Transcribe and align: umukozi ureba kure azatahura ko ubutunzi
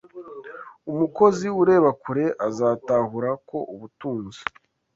umukozi 0.91 1.47
ureba 1.61 1.89
kure 2.01 2.25
azatahura 2.47 3.29
ko 3.49 3.57
ubutunzi 3.73 4.41